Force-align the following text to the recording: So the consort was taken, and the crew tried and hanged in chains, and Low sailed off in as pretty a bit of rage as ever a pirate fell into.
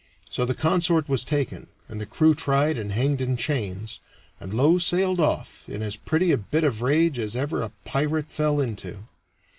So 0.31 0.47
the 0.47 0.55
consort 0.55 1.07
was 1.07 1.23
taken, 1.23 1.67
and 1.87 2.01
the 2.01 2.07
crew 2.07 2.33
tried 2.33 2.75
and 2.75 2.91
hanged 2.91 3.21
in 3.21 3.37
chains, 3.37 3.99
and 4.39 4.51
Low 4.51 4.79
sailed 4.79 5.19
off 5.19 5.61
in 5.69 5.83
as 5.83 5.95
pretty 5.95 6.31
a 6.31 6.37
bit 6.39 6.63
of 6.63 6.81
rage 6.81 7.19
as 7.19 7.35
ever 7.35 7.61
a 7.61 7.69
pirate 7.85 8.31
fell 8.31 8.59
into. 8.59 9.03